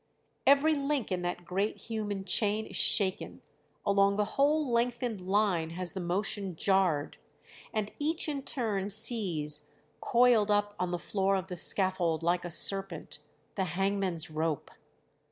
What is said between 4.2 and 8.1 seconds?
whole lengthened line has the motion jarred, and